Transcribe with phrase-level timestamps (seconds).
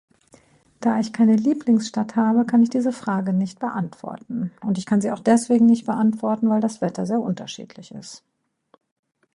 [0.79, 4.51] Da ich keine Lieblingsstadt habe, kann ich diese Frage nicht beantworten.
[4.61, 8.23] Und ich kann Sie auch deswegen nicht beantworten, weil das Wetter so unterschiedlich ist.